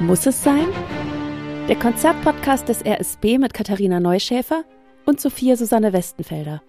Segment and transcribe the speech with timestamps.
[0.00, 0.66] Muss es sein?
[1.68, 4.64] Der Konzertpodcast des RSB mit Katharina Neuschäfer
[5.04, 6.62] und Sophia Susanne Westenfelder.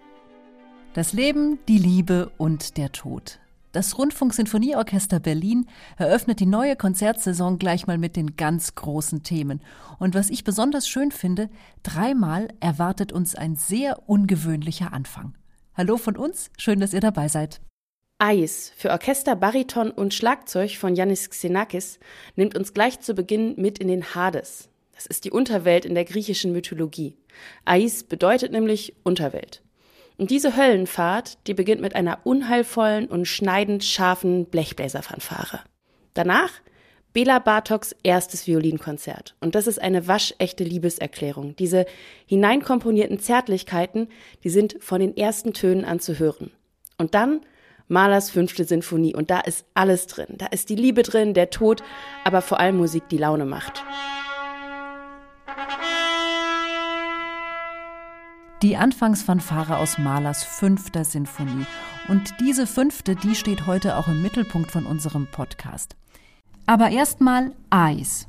[0.92, 3.40] Das Leben, die Liebe und der Tod.
[3.72, 5.66] Das Rundfunksinfonieorchester Berlin
[5.96, 9.62] eröffnet die neue Konzertsaison gleich mal mit den ganz großen Themen.
[9.98, 11.48] Und was ich besonders schön finde,
[11.82, 15.32] dreimal erwartet uns ein sehr ungewöhnlicher Anfang.
[15.74, 17.62] Hallo von uns, schön, dass ihr dabei seid.
[18.24, 21.98] Eis für Orchester, Bariton und Schlagzeug von Yannis Xenakis
[22.36, 24.68] nimmt uns gleich zu Beginn mit in den Hades.
[24.94, 27.16] Das ist die Unterwelt in der griechischen Mythologie.
[27.64, 29.60] Ais bedeutet nämlich Unterwelt.
[30.18, 35.58] Und diese Höllenfahrt, die beginnt mit einer unheilvollen und schneidend scharfen Blechbläserfanfare.
[36.14, 36.52] Danach
[37.12, 39.34] Bela Bartoks erstes Violinkonzert.
[39.40, 41.56] Und das ist eine waschechte Liebeserklärung.
[41.56, 41.86] Diese
[42.26, 44.06] hineinkomponierten Zärtlichkeiten,
[44.44, 46.52] die sind von den ersten Tönen an zu hören.
[46.98, 47.40] Und dann
[47.88, 49.14] Mahlers fünfte Sinfonie.
[49.14, 50.36] Und da ist alles drin.
[50.38, 51.82] Da ist die Liebe drin, der Tod,
[52.24, 53.84] aber vor allem Musik, die Laune macht.
[58.62, 61.66] Die Anfangsfanfare aus Mahlers fünfter Sinfonie.
[62.08, 65.96] Und diese fünfte, die steht heute auch im Mittelpunkt von unserem Podcast.
[66.66, 68.28] Aber erstmal Eis.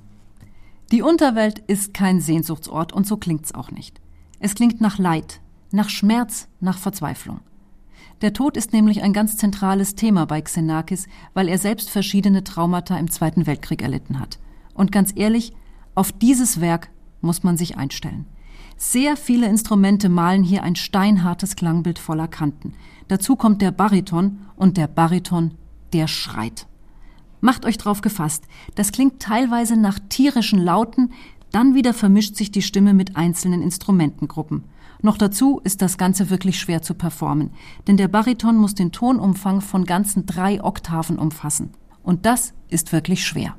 [0.92, 4.02] Die Unterwelt ist kein Sehnsuchtsort und so klingt's auch nicht.
[4.40, 5.40] Es klingt nach Leid,
[5.72, 7.40] nach Schmerz, nach Verzweiflung.
[8.22, 12.98] Der Tod ist nämlich ein ganz zentrales Thema bei Xenakis, weil er selbst verschiedene Traumata
[12.98, 14.40] im Zweiten Weltkrieg erlitten hat.
[14.74, 15.54] Und ganz ehrlich,
[15.96, 16.90] auf dieses Werk
[17.22, 18.26] muss man sich einstellen.
[18.78, 22.74] Sehr viele Instrumente malen hier ein steinhartes Klangbild voller Kanten.
[23.08, 25.52] Dazu kommt der Bariton und der Bariton,
[25.94, 26.68] der schreit.
[27.42, 31.12] Macht euch drauf gefasst, das klingt teilweise nach tierischen Lauten,
[31.54, 34.66] dann wieder vermischt sich die Stimme mit einzelnen Instrumentengruppen.
[35.02, 37.52] Noch dazu ist das Ganze wirklich schwer zu performen,
[37.88, 41.72] denn der Bariton muss den Tonumfang von ganzen drei Oktaven umfassen.
[42.02, 43.56] Und das ist wirklich schwer.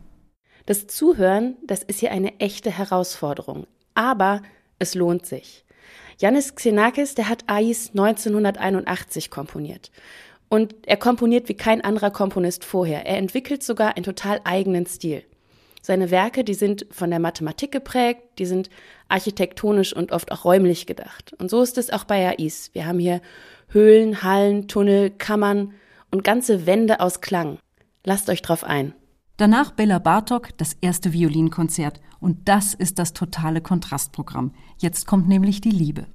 [0.67, 3.67] Das Zuhören, das ist hier eine echte Herausforderung.
[3.95, 4.42] Aber
[4.78, 5.65] es lohnt sich.
[6.19, 9.91] Yannis Xenakis, der hat Ais 1981 komponiert.
[10.49, 13.06] Und er komponiert wie kein anderer Komponist vorher.
[13.06, 15.25] Er entwickelt sogar einen total eigenen Stil.
[15.87, 18.71] Seine Werke, die sind von der Mathematik geprägt, die sind
[19.09, 21.34] architektonisch und oft auch räumlich gedacht.
[21.39, 22.71] Und so ist es auch bei Ais.
[22.72, 23.21] Wir haben hier
[23.69, 25.75] Höhlen, Hallen, Tunnel, Kammern
[26.11, 27.59] und ganze Wände aus Klang.
[28.03, 28.94] Lasst euch drauf ein.
[29.37, 32.00] Danach Bella Bartok, das erste Violinkonzert.
[32.19, 34.55] Und das ist das totale Kontrastprogramm.
[34.78, 36.06] Jetzt kommt nämlich die Liebe.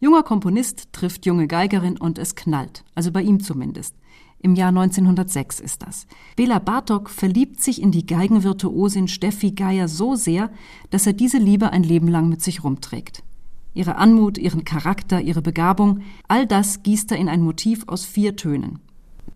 [0.00, 2.82] Junger Komponist trifft junge Geigerin und es knallt.
[2.96, 3.94] Also bei ihm zumindest.
[4.44, 6.06] Im Jahr 1906 ist das.
[6.36, 10.50] Bela Bartok verliebt sich in die Geigenvirtuosin Steffi Geier so sehr,
[10.90, 13.22] dass er diese Liebe ein Leben lang mit sich rumträgt.
[13.72, 18.36] Ihre Anmut, ihren Charakter, ihre Begabung, all das gießt er in ein Motiv aus vier
[18.36, 18.80] Tönen.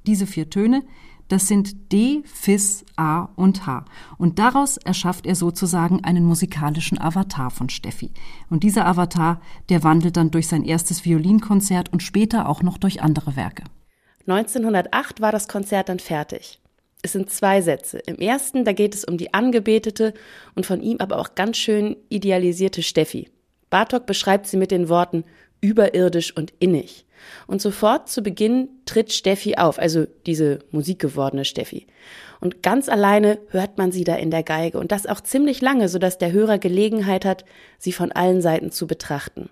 [0.06, 0.82] Diese vier Töne,
[1.28, 3.86] das sind D, Fis, A und H.
[4.19, 8.10] Und daraus erschafft er sozusagen einen musikalischen Avatar von Steffi.
[8.50, 9.40] Und dieser Avatar,
[9.70, 13.64] der wandelt dann durch sein erstes Violinkonzert und später auch noch durch andere Werke.
[14.28, 16.61] 1908 war das Konzert dann fertig.
[17.03, 17.99] Es sind zwei Sätze.
[18.06, 20.12] Im ersten, da geht es um die angebetete
[20.55, 23.31] und von ihm aber auch ganz schön idealisierte Steffi.
[23.71, 25.25] Bartok beschreibt sie mit den Worten
[25.61, 27.06] überirdisch und innig.
[27.47, 31.87] Und sofort zu Beginn tritt Steffi auf, also diese musikgewordene Steffi.
[32.41, 35.88] Und ganz alleine hört man sie da in der Geige und das auch ziemlich lange,
[35.88, 37.44] sodass der Hörer Gelegenheit hat,
[37.78, 39.50] sie von allen Seiten zu betrachten.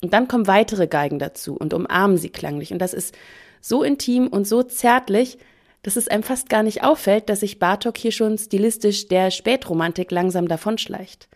[0.00, 3.14] Und dann kommen weitere Geigen dazu und umarmen sie klanglich und das ist
[3.60, 5.38] so intim und so zärtlich,
[5.82, 10.10] dass es einem fast gar nicht auffällt, dass sich Bartok hier schon stilistisch der Spätromantik
[10.10, 11.28] langsam davonschleicht.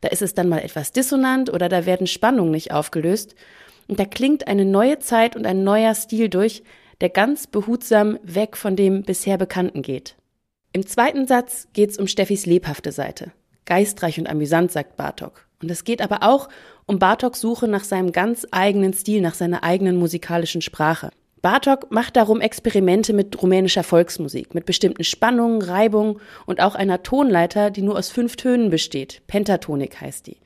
[0.00, 3.34] Da ist es dann mal etwas dissonant oder da werden Spannungen nicht aufgelöst
[3.88, 6.62] und da klingt eine neue Zeit und ein neuer Stil durch,
[7.00, 10.16] der ganz behutsam weg von dem bisher Bekannten geht.
[10.72, 13.32] Im zweiten Satz geht's um Steffis lebhafte Seite.
[13.64, 15.46] Geistreich und amüsant, sagt Bartok.
[15.62, 16.48] Und es geht aber auch
[16.86, 21.10] um Bartoks Suche nach seinem ganz eigenen Stil, nach seiner eigenen musikalischen Sprache.
[21.42, 27.72] Bartok macht darum Experimente mit rumänischer Volksmusik, mit bestimmten Spannungen, Reibungen und auch einer Tonleiter,
[27.72, 29.22] die nur aus fünf Tönen besteht.
[29.26, 30.36] Pentatonik heißt die.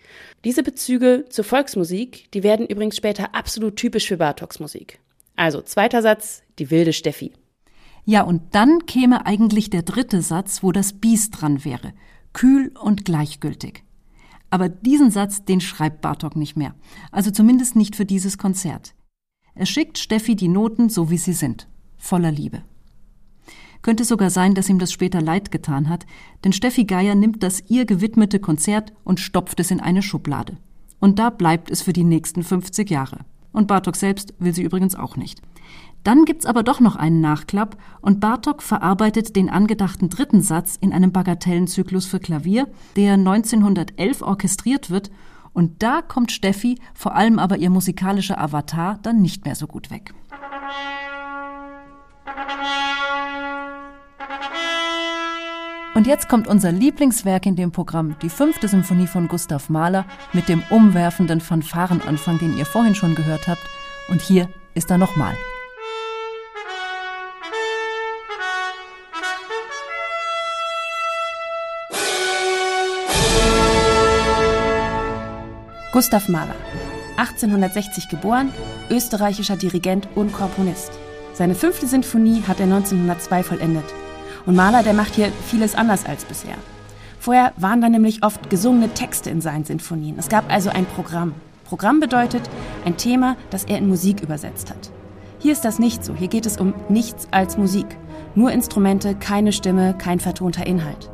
[0.44, 4.98] Diese Bezüge zur Volksmusik, die werden übrigens später absolut typisch für Bartoks Musik.
[5.36, 7.32] Also, zweiter Satz, die wilde Steffi.
[8.06, 11.92] Ja, und dann käme eigentlich der dritte Satz, wo das Biest dran wäre.
[12.36, 13.82] Kühl und gleichgültig.
[14.50, 16.74] Aber diesen Satz, den schreibt Bartok nicht mehr.
[17.10, 18.94] Also zumindest nicht für dieses Konzert.
[19.54, 21.66] Er schickt Steffi die Noten so, wie sie sind,
[21.96, 22.60] voller Liebe.
[23.80, 26.04] Könnte sogar sein, dass ihm das später leid getan hat,
[26.44, 30.58] denn Steffi Geier nimmt das ihr gewidmete Konzert und stopft es in eine Schublade.
[31.00, 33.20] Und da bleibt es für die nächsten 50 Jahre.
[33.52, 35.40] Und Bartok selbst will sie übrigens auch nicht.
[36.04, 40.92] Dann gibt's aber doch noch einen Nachklapp und Bartok verarbeitet den angedachten dritten Satz in
[40.92, 45.10] einem Bagatellenzyklus für Klavier, der 1911 orchestriert wird
[45.56, 49.90] und da kommt Steffi, vor allem aber ihr musikalischer Avatar, dann nicht mehr so gut
[49.90, 50.12] weg.
[55.94, 60.04] Und jetzt kommt unser Lieblingswerk in dem Programm, die fünfte Symphonie von Gustav Mahler
[60.34, 63.62] mit dem umwerfenden Fanfarenanfang, den ihr vorhin schon gehört habt.
[64.10, 65.34] Und hier ist er nochmal.
[75.96, 76.56] Gustav Mahler,
[77.16, 78.52] 1860 geboren,
[78.90, 80.90] österreichischer Dirigent und Komponist.
[81.32, 83.86] Seine fünfte Sinfonie hat er 1902 vollendet.
[84.44, 86.56] Und Mahler, der macht hier vieles anders als bisher.
[87.18, 90.18] Vorher waren da nämlich oft gesungene Texte in seinen Sinfonien.
[90.18, 91.32] Es gab also ein Programm.
[91.64, 92.42] Programm bedeutet
[92.84, 94.90] ein Thema, das er in Musik übersetzt hat.
[95.38, 96.14] Hier ist das nicht so.
[96.14, 97.86] Hier geht es um nichts als Musik.
[98.34, 101.10] Nur Instrumente, keine Stimme, kein vertonter Inhalt.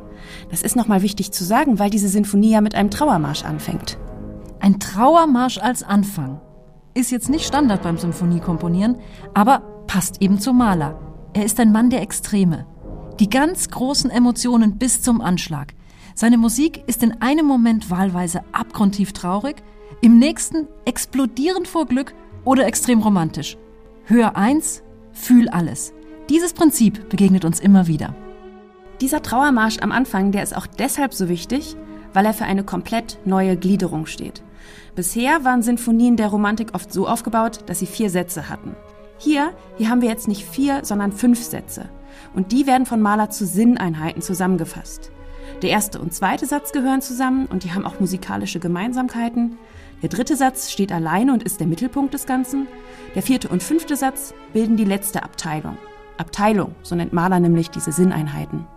[0.51, 3.97] Das ist nochmal wichtig zu sagen, weil diese Sinfonie ja mit einem Trauermarsch anfängt.
[4.63, 6.39] Ein Trauermarsch als Anfang.
[6.93, 8.95] Ist jetzt nicht Standard beim Symphoniekomponieren,
[9.33, 10.97] aber passt eben zu Mahler.
[11.33, 12.65] Er ist ein Mann der Extreme.
[13.19, 15.73] Die ganz großen Emotionen bis zum Anschlag.
[16.15, 19.61] Seine Musik ist in einem Moment wahlweise abgrundtief traurig,
[19.99, 22.13] im nächsten explodierend vor Glück
[22.45, 23.57] oder extrem romantisch.
[24.05, 24.81] Hör eins,
[25.11, 25.91] fühl alles.
[26.29, 28.15] Dieses Prinzip begegnet uns immer wieder.
[29.01, 31.75] Dieser Trauermarsch am Anfang, der ist auch deshalb so wichtig,
[32.13, 34.43] weil er für eine komplett neue Gliederung steht.
[34.95, 38.75] Bisher waren Sinfonien der Romantik oft so aufgebaut, dass sie vier Sätze hatten.
[39.17, 41.89] Hier, hier haben wir jetzt nicht vier, sondern fünf Sätze.
[42.33, 45.11] Und die werden von Mahler zu Sinneinheiten zusammengefasst.
[45.61, 49.57] Der erste und zweite Satz gehören zusammen und die haben auch musikalische Gemeinsamkeiten.
[50.01, 52.67] Der dritte Satz steht alleine und ist der Mittelpunkt des Ganzen.
[53.15, 55.77] Der vierte und fünfte Satz bilden die letzte Abteilung.
[56.17, 58.67] Abteilung, so nennt Mahler nämlich diese Sinneinheiten.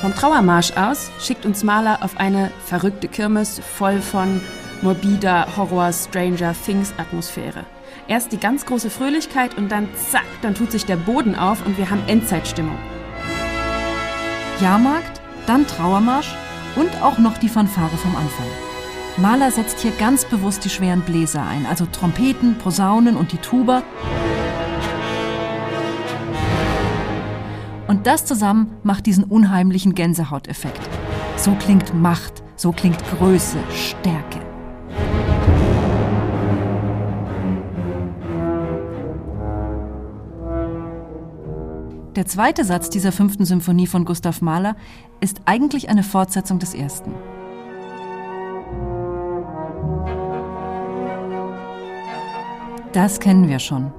[0.00, 4.40] Vom Trauermarsch aus schickt uns Mahler auf eine verrückte Kirmes voll von
[4.80, 7.66] morbider Horror, Stranger Things Atmosphäre.
[8.08, 11.76] Erst die ganz große Fröhlichkeit und dann zack, dann tut sich der Boden auf und
[11.76, 12.78] wir haben Endzeitstimmung.
[14.62, 16.34] Jahrmarkt, dann Trauermarsch
[16.76, 18.46] und auch noch die Fanfare vom Anfang.
[19.18, 23.82] Mahler setzt hier ganz bewusst die schweren Bläser ein, also Trompeten, Posaunen und die Tuba
[28.00, 30.80] Und das zusammen macht diesen unheimlichen Gänsehauteffekt.
[31.36, 34.38] So klingt Macht, so klingt Größe, Stärke.
[42.16, 44.76] Der zweite Satz dieser fünften Symphonie von Gustav Mahler
[45.20, 47.12] ist eigentlich eine Fortsetzung des ersten.
[52.94, 53.92] Das kennen wir schon.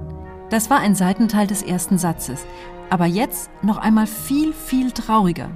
[0.52, 2.44] Das war ein Seitenteil des ersten Satzes,
[2.90, 5.50] aber jetzt noch einmal viel, viel trauriger.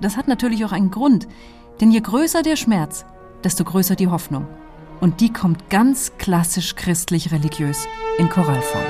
[0.00, 1.28] Das hat natürlich auch einen Grund,
[1.80, 3.04] denn je größer der Schmerz,
[3.44, 4.48] desto größer die Hoffnung.
[5.00, 7.86] Und die kommt ganz klassisch christlich-religiös
[8.18, 8.82] in Choralform.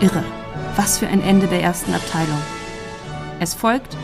[0.00, 0.22] Irre.
[0.76, 2.42] Was für ein Ende der ersten Abteilung.
[3.38, 3.96] Es folgt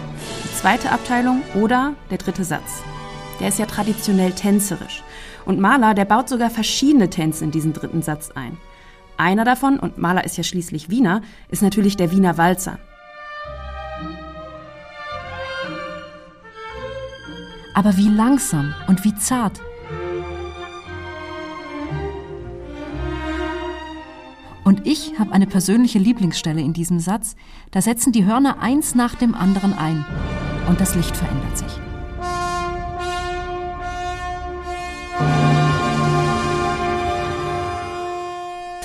[0.66, 2.82] zweite Abteilung oder der dritte Satz.
[3.38, 5.04] Der ist ja traditionell tänzerisch.
[5.44, 8.56] Und Mahler, der baut sogar verschiedene Tänze in diesen dritten Satz ein.
[9.16, 12.80] Einer davon, und Mahler ist ja schließlich Wiener, ist natürlich der Wiener Walzer.
[17.72, 19.60] Aber wie langsam und wie zart.
[24.64, 27.36] Und ich habe eine persönliche Lieblingsstelle in diesem Satz.
[27.70, 30.04] Da setzen die Hörner eins nach dem anderen ein.
[30.68, 31.72] Und das Licht verändert sich.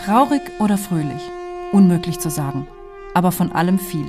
[0.05, 1.21] Traurig oder fröhlich?
[1.71, 2.67] Unmöglich zu sagen.
[3.13, 4.05] Aber von allem viel.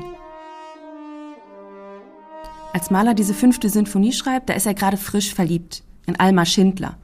[2.72, 6.96] Als Mahler diese fünfte Sinfonie schreibt, da ist er gerade frisch verliebt in Alma Schindler.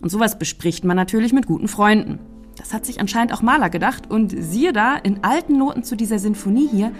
[0.00, 2.18] Und sowas bespricht man natürlich mit guten Freunden.
[2.58, 6.18] Das hat sich anscheinend auch Mahler gedacht und siehe da, in alten Noten zu dieser
[6.18, 6.90] Sinfonie hier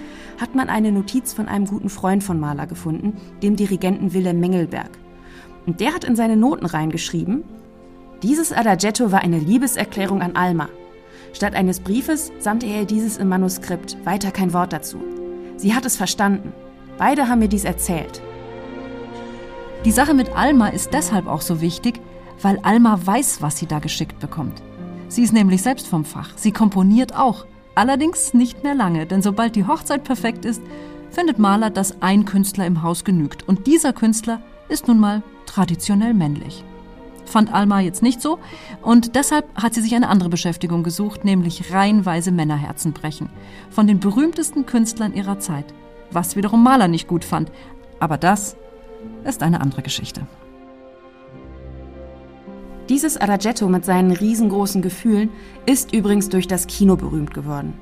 [0.41, 4.91] hat man eine Notiz von einem guten Freund von Mahler gefunden, dem Dirigenten Wilhelm Mengelberg.
[5.67, 7.43] Und der hat in seine Noten reingeschrieben,
[8.23, 10.69] dieses Adagetto war eine Liebeserklärung an Alma.
[11.33, 14.99] Statt eines Briefes sandte er dieses im Manuskript, weiter kein Wort dazu.
[15.57, 16.53] Sie hat es verstanden.
[16.99, 18.23] Beide haben mir dies erzählt.
[19.85, 22.00] Die Sache mit Alma ist deshalb auch so wichtig,
[22.43, 24.62] weil Alma weiß, was sie da geschickt bekommt.
[25.09, 26.31] Sie ist nämlich selbst vom Fach.
[26.37, 27.47] Sie komponiert auch.
[27.75, 30.62] Allerdings nicht mehr lange, denn sobald die Hochzeit perfekt ist,
[31.11, 33.47] findet Mahler, dass ein Künstler im Haus genügt.
[33.49, 36.65] Und dieser Künstler ist nun mal traditionell männlich.
[37.25, 38.38] Fand Alma jetzt nicht so
[38.83, 43.29] und deshalb hat sie sich eine andere Beschäftigung gesucht, nämlich reihenweise Männerherzen brechen.
[43.71, 45.67] Von den berühmtesten Künstlern ihrer Zeit.
[46.11, 47.53] Was wiederum Maler nicht gut fand.
[48.00, 48.57] Aber das
[49.25, 50.27] ist eine andere Geschichte.
[52.88, 55.28] Dieses Adagetto mit seinen riesengroßen Gefühlen
[55.66, 57.75] ist übrigens durch das Kino berühmt geworden.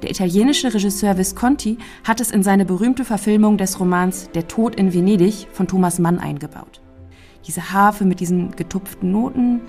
[0.00, 4.94] Der italienische Regisseur Visconti hat es in seine berühmte Verfilmung des Romans Der Tod in
[4.94, 6.80] Venedig von Thomas Mann eingebaut.
[7.46, 9.60] Diese Harfe mit diesen getupften Noten,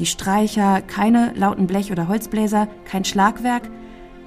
[0.00, 3.70] die Streicher, keine lauten Blech- oder Holzbläser, kein Schlagwerk,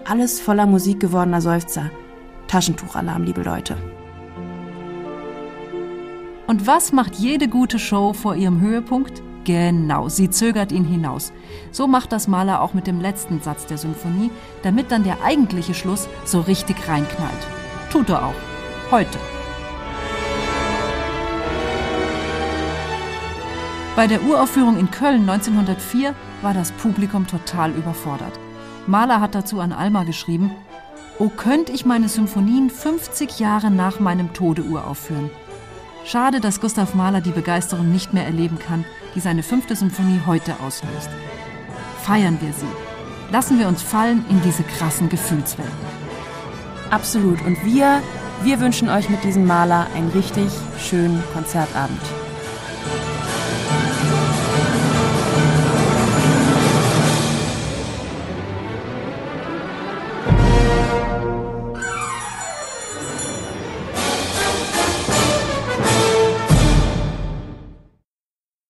[0.05, 1.91] alles voller Musik gewordener Seufzer.
[2.47, 3.75] Taschentuchalarm, liebe Leute.
[6.47, 9.21] Und was macht jede gute Show vor ihrem Höhepunkt?
[9.45, 11.31] Genau, sie zögert ihn hinaus.
[11.71, 14.31] So macht das Maler auch mit dem letzten Satz der Symphonie,
[14.63, 17.47] damit dann der eigentliche Schluss so richtig reinknallt.
[17.91, 18.33] Tut er auch.
[18.91, 19.19] Heute.
[23.95, 28.37] Bei der Uraufführung in Köln 1904 war das Publikum total überfordert.
[28.87, 30.51] Mahler hat dazu an Alma geschrieben,
[31.17, 35.29] Oh, könnte ich meine Symphonien 50 Jahre nach meinem Tode uraufführen.
[36.05, 38.85] Schade, dass Gustav Mahler die Begeisterung nicht mehr erleben kann,
[39.15, 41.09] die seine fünfte Symphonie heute auslöst.
[42.03, 42.67] Feiern wir sie.
[43.31, 45.73] Lassen wir uns fallen in diese krassen Gefühlswelten.
[46.91, 47.41] Absolut.
[47.41, 48.03] Und wir,
[48.43, 51.99] wir wünschen euch mit diesem Maler einen richtig schönen Konzertabend.